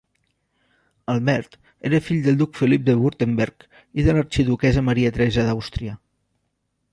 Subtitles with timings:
[1.13, 1.57] Albert
[1.89, 3.67] era fill del duc Felip de Württemberg
[4.01, 5.97] i de l'arxiduquessa Maria Teresa d'Àustria.